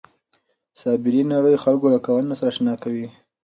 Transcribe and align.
سایبري 0.79 1.21
نړۍ 1.33 1.55
خلک 1.63 1.81
له 1.93 1.99
قوانینو 2.05 2.37
سره 2.39 2.49
اشنا 2.53 2.73
کوي. 2.83 3.07